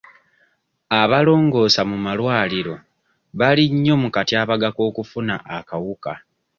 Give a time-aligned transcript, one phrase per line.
[1.01, 2.75] Abalongoosa mu amalwariro
[3.39, 6.11] bali mmyo mu katyabaga k'okufuna akawuka.